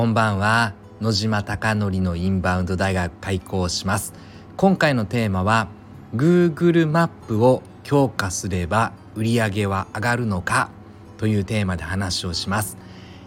[0.00, 0.72] こんばんは。
[1.02, 4.14] 野島貴則のインバウンド大学開校します。
[4.56, 5.68] 今回のテーマは
[6.16, 10.70] Google マップを強化すれば売上は上がるのか
[11.18, 12.78] というテーマで話をします。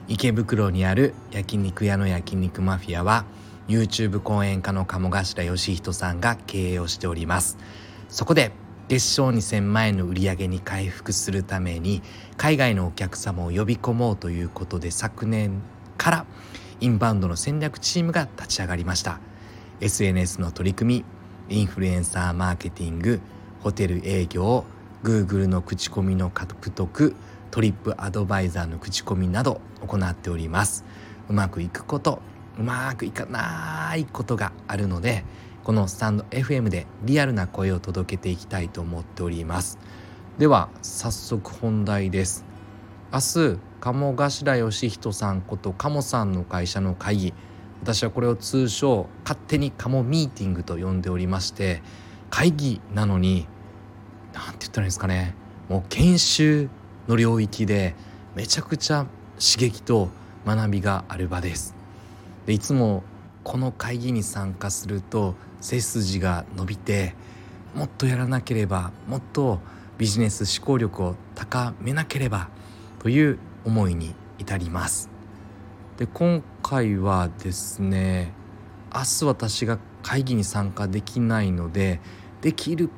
[0.08, 3.26] 池袋にある焼肉屋の焼肉マフィアは
[3.68, 7.60] YouTube 講演家の鴨頭義人さんが経営をしております。
[8.10, 8.52] そこで
[8.88, 12.02] 月賞2000万円の売り上げに回復するために
[12.36, 15.62] 海外のお客様を呼び込もうということで昨年
[16.00, 16.26] から
[16.84, 19.22] インバウンドの戦略チームが立ち上がりました。
[19.80, 21.06] SNS の取り組
[21.48, 23.22] みインフルエンサーマーケティング
[23.62, 24.66] ホテル営業
[25.02, 27.16] Google の口コミの獲得
[27.52, 30.84] トリップアドバイザーの口コミなど行っております。
[31.30, 32.22] うまくいくこと
[32.60, 35.24] うまくいかないことがあるので
[35.64, 39.80] このスタンド FM でリアルな声を届けていきたいと思っております。
[40.38, 42.53] では早速本題です。
[43.14, 47.34] 明日鴨頭義人さんこと鴨さんの会社の会議
[47.84, 51.84] 私はこれを通称勝手に鴨ミーティングと呼んでおりまして
[52.32, 53.46] 会議なのに
[54.34, 55.36] 何て言ったらいいんですかね。
[55.70, 56.70] もう研修
[57.08, 57.94] の領域で
[58.34, 59.06] めちゃくちゃ
[59.40, 60.10] 刺激と
[60.44, 61.76] 学びがある場です。
[62.48, 63.04] でいつも
[63.44, 67.14] この会議に参加すると背筋が伸びて
[67.76, 69.60] もっとやらなければもっと
[70.00, 72.50] ビジネス思考力を高めなければ
[73.04, 75.10] という思いに至ります。
[75.98, 78.34] で今回はですね
[78.96, 82.00] 明日私が会議に参加できないので
[82.42, 82.90] できる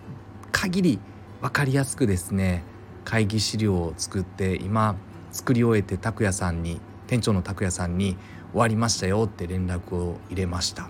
[0.52, 1.00] 限り
[1.42, 2.64] 分かりやすくですね
[3.04, 4.96] 会議資料を作って今
[5.32, 8.16] 作り終えて拓也さんに店長の拓也さんに
[8.52, 10.90] 終わりましたよって連絡を入れました。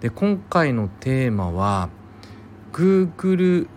[0.00, 1.88] で今回のテーマは
[2.72, 3.68] Google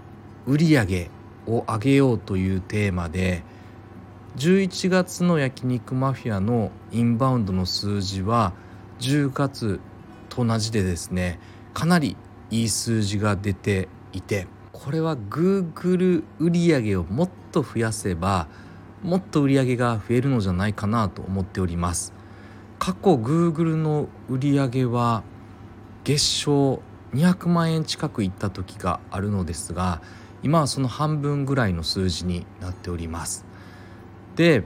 [0.46, 1.10] 売上
[1.48, 3.44] を上げようというテーマで
[4.38, 8.54] 11月の焼肉マフィアのインバウンドの数字は
[9.00, 9.82] 10月
[10.30, 11.38] と同じでですね
[11.74, 12.16] かなり
[12.50, 18.48] いい数字が出ていてこれは Google 売上をもっと増やせば
[19.04, 22.14] もっと売上が増えるのじゃないかなと思っております。
[22.80, 25.24] 過去 Google の売上は
[26.04, 26.82] 月賞
[27.14, 30.02] 200万円近くいった時があるのですが
[30.42, 33.51] 今はその半分ぐらいの数字になっております。
[34.36, 34.64] で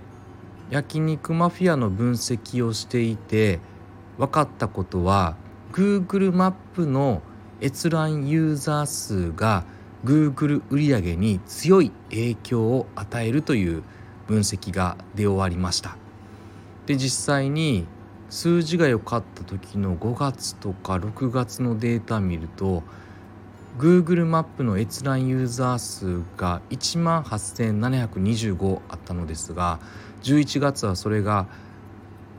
[0.70, 3.60] 焼肉マフィアの分析をしていて
[4.18, 5.36] 分かったことは
[5.72, 7.22] Google マップの
[7.62, 9.66] 閲覧ユーザー数が
[10.04, 13.84] Google 売上に強い影響を与えるという
[14.28, 15.98] 分析が出終わりました。
[16.86, 17.86] で実際に
[18.30, 22.84] 数字が良かった時の5月とか6月のデータ見ると
[23.78, 29.80] Google マップの閲覧ユーザー数が1万8725あったのですが
[30.24, 31.48] 11月はそれが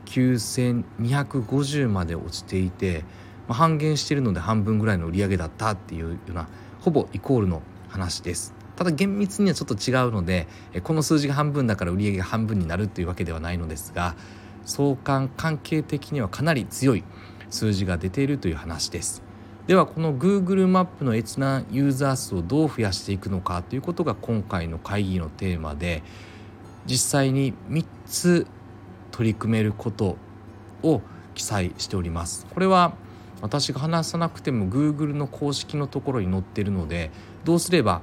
[0.05, 3.03] 9250まで落ちていて、
[3.47, 6.47] まあ、半減しているので半分ぐらいの売り上げだったっていうような
[6.81, 8.55] ほぼイコールの話です。
[8.75, 10.47] ただ厳密にはちょっと違うので
[10.83, 14.15] この数字が半分だから売り上げが半分になるというわけではないのですが
[14.65, 17.03] 相関関係的にはかなり強い
[17.49, 19.23] 数字が出ているという話です
[19.67, 26.03] ではこの Google マップの閲覧ユーザー数をどう増やしていくのかということが今回の会議のテーマで
[26.85, 28.47] 実際に3つ
[29.11, 30.15] 取り組めること
[30.83, 31.01] を
[31.35, 32.47] 記載しております。
[32.53, 32.93] これは
[33.41, 37.11] 私が話さなくても Google の公式のところに載ってるので
[37.43, 38.01] どうすれば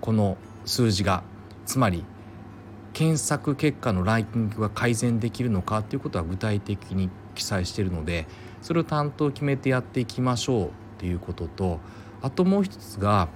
[0.00, 1.24] この数字が
[1.66, 2.04] つまり
[2.92, 8.26] 検索結果のランキングが改善できるのかということは具体的に記載しているので
[8.62, 11.80] それを担当決めてやっていきましょうっていうことと
[12.22, 13.28] あともう一つが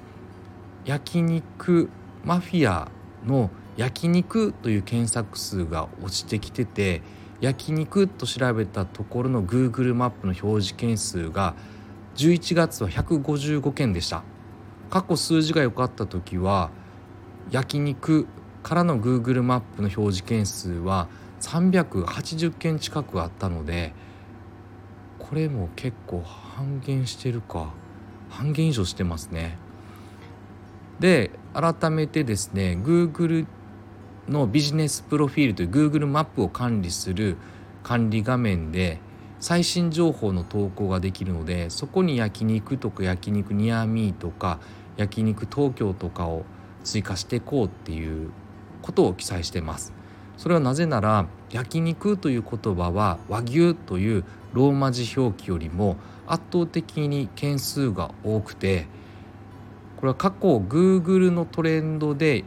[0.84, 1.88] 焼肉
[2.25, 2.91] マフィア
[3.27, 7.03] の焼肉という検索数が落ちてきてて
[7.41, 11.55] 焼肉と調べたところの Google マップの表示件数が
[12.16, 14.22] 11月は155件でした。
[14.91, 16.71] 過去数字が良かった時は
[17.50, 18.28] 焼肉
[18.62, 21.08] からの Google マップの表示件数は
[21.49, 23.93] 380件近くあったので
[25.19, 27.73] これも結構半減してるか。
[28.31, 29.56] 半減以上してますね。
[30.99, 33.46] で改めてですね Google
[34.29, 37.37] のビジネスプロフィールという Google マップを管理する
[37.82, 38.99] 管理画面で
[39.41, 44.61] 最新情報の投稿ができるのでそこに焼肉とか焼肉ニアミーとか
[44.96, 46.44] 焼肉東京とかを
[46.85, 48.31] 追加していこうっていう
[48.82, 49.93] ことを記載してます。
[50.36, 55.96] それはなぜなら焼肉という言葉は和牛というローマ字表記よりも
[56.26, 58.86] 圧倒的に件数が多くて
[59.96, 62.44] これは過去 Google のトレンドで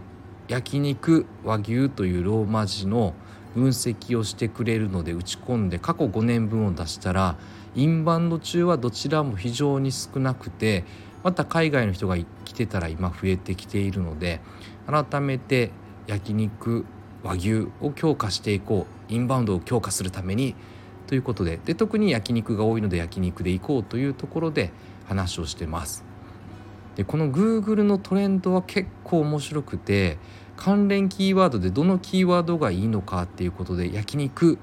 [0.48, 3.14] 焼肉和牛というローマ字の
[3.54, 7.38] 分析をしてくれるので打ち込んで過去5年分を出したら
[7.76, 10.84] インバウンド中はどちらも非常に少なくて
[11.24, 14.42] また海外の人が来てたら今増えてきているので
[14.86, 15.72] 改めて
[16.06, 16.86] 焼肉
[17.24, 20.56] 和牛を強化していこうインバウンドを強化するために
[21.08, 24.72] ということでで特に焼肉が多いので焼肉で行こうというところで
[25.08, 26.04] 話をしてます。
[26.96, 30.18] でこの Google のトレンドは結構面白くて
[30.56, 34.58] 関連キーワードでどのキーワードがいいのかっていうことで焼肉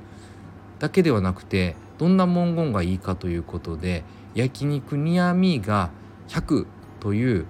[0.81, 4.03] だけではなくてどんな文言がいいかということで
[4.35, 5.91] 焼肉ニアミーが
[6.29, 6.67] 100
[6.99, 7.47] という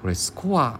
[0.00, 0.78] これスコア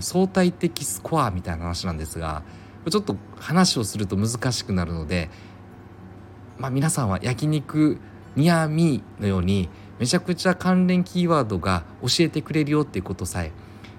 [0.00, 2.42] 相対的スコアみたいな話なんですが
[2.88, 5.30] ちょっと話をすると難しくなるので、
[6.58, 7.98] まあ、皆さんは焼肉
[8.36, 9.68] ニアミーのように
[9.98, 13.52] めちゃくちゃ関連キーワードが教えてくれるよっていうことさえ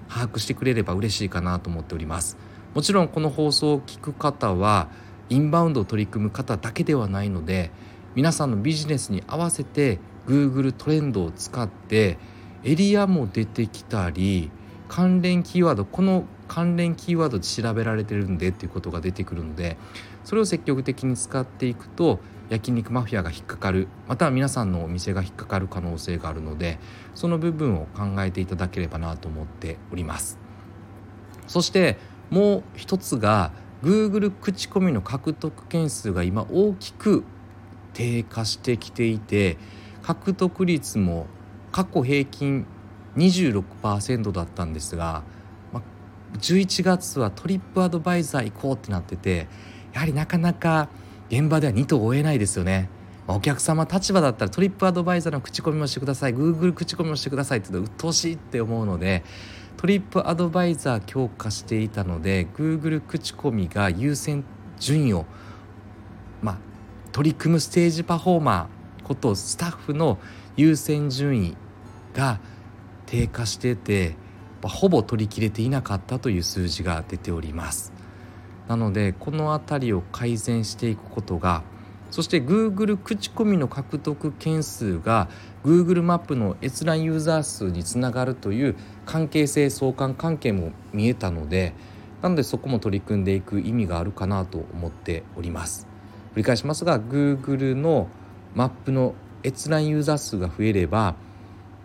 [0.08, 2.36] 把握してくれれば嬉しいかなと思っております。
[2.74, 4.88] もちろんこの放送を聞く方は
[5.28, 7.70] インバウンドを取り組む方だけではないので
[8.14, 12.18] 皆さんのビジネスに合わせて Google トレンドを使って
[12.64, 14.50] エリアも出てきたり
[14.90, 19.76] 関連キーワードこの関連キーワードで調べられてるんでっていうことが出てくるので
[20.24, 23.86] それを積極的に使っていくと焼肉マフィアが引っかかる。
[24.08, 26.80] または皆さんのお店が引っかかる可能性があるので
[27.14, 30.40] その部分を考えていただければなと思っております。
[31.46, 31.96] そして
[32.28, 33.52] もう一つが
[33.84, 37.22] Google 口コミの獲得件数が今大きく
[37.94, 39.56] 低下してきていて
[40.02, 41.28] 獲得率も
[41.70, 42.66] 過去平均
[43.16, 45.22] 26%だったんですが、
[45.72, 45.82] まあ
[46.38, 49.48] 11月はトリップアドバイザー行こうってなってて
[49.92, 50.88] やはりなかなか
[51.28, 52.88] 現場では2と追えないですよね。
[53.34, 59.22] お客様立場だったらトリップアドバイザーの口コミもしてください Google 口コミもしてくださいって言うと鬱陶しいって思うので
[59.76, 64.44] トリップアドバイザー強化していたので Google 口コミが優先
[64.78, 65.26] 順位を
[66.42, 66.58] まあ
[67.12, 70.18] 取り組むステージパフォーマーことスタッフの
[70.56, 71.56] 優先順位
[72.14, 72.40] が
[73.10, 74.14] 低下してて
[74.62, 77.92] ほぼ取り切れていなかったという数字が出ております。
[78.68, 81.64] なのでこの辺りを改善していくことが
[82.12, 85.28] そして Google 口コミの獲得件数が
[85.64, 88.76] Google マップの閲覧ユーザー数につながるという
[89.06, 91.74] 関係性相関関係も見えたので
[92.22, 95.88] なのでそこも取り組んでいく意味があるかなと思っております。
[96.34, 98.06] 繰り返しますが Google の
[98.54, 101.16] マップの閲覧ユーザー数が増えれば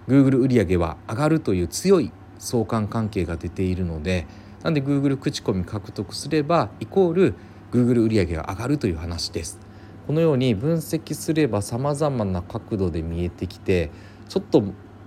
[0.08, 4.28] Google 売上は上がるという強い相関関係が出ているので
[4.64, 7.36] なんで Google 口コミ獲得すればイコール
[7.72, 9.60] Google 売上が上がるという話です。
[10.08, 13.90] このように分析すればさまざまな角度で見えてきて
[14.30, 14.64] ちょっと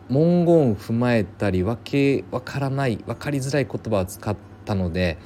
[0.08, 5.18] 文言を踏まえたりわけわからない分かりづらい言葉を使ったので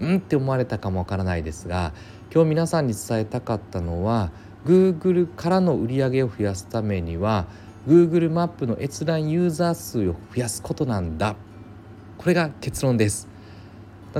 [0.00, 1.92] うんって思われたかもわからないですが
[2.34, 4.32] 今日皆さんに伝えたかったのは
[4.64, 7.46] Google からの売り上げを増やすためには
[7.88, 11.36] Google マップの閲覧ユーザー数を増やすことなんだ。
[12.18, 13.28] これが結論です。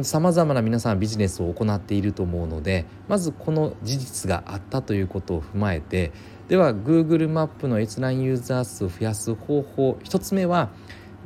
[0.02, 6.12] さまざまな皆さんビジネスを行っていると思うのでまずこの事実があったということを踏まえて
[6.46, 10.70] では Google マップの閲覧ユーザー数を増やす方法1つ目は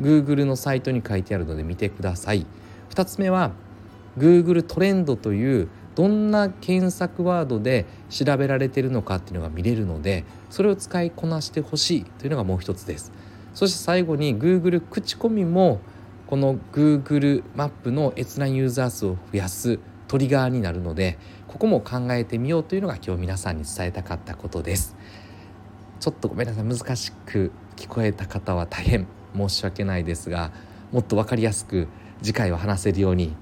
[0.01, 2.47] Google のサイトに書いてあるので見てください。
[2.89, 3.53] 2つ目は
[4.17, 13.13] Google トレンドというどんな検索ワードで調べられているのかっていうのが見れるのでそれを使いこなしてほしいというのがもう一つです。
[13.55, 15.81] そして最後に Google 口コミも
[16.27, 24.97] この Google マップの閲覧ユーザー数を増やすトリガーになるのでここも考えてみようというのが今日皆さんに伝えたかったことです。
[26.01, 26.65] ちょっとごめんなさい。
[26.65, 30.53] 難しく聞こえた方は大変申し訳ないですが
[30.93, 31.89] もっと分かりやすく
[32.23, 33.35] 次回は話せるように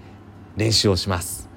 [0.56, 1.51] 練習をします。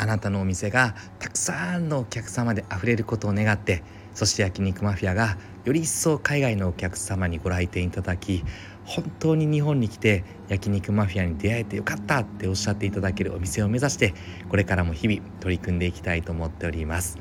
[0.00, 3.82] あなたのお店がたくさんのお客様であふれることを願って
[4.14, 8.44] そして焼肉マフィアがより一層海外のお客様にご来店いただき
[8.84, 14.14] 本当に日本に来て焼肉マフィアに出会えてよかったっておっしゃっていただけるお店を目指して
[14.48, 17.18] これからも日々取り組んでいきたいと思っております。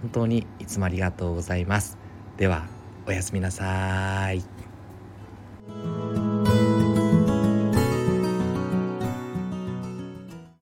[0.00, 1.98] 本当にいつもありがとうございます。
[2.36, 2.66] では
[3.06, 4.53] おやすみなさい。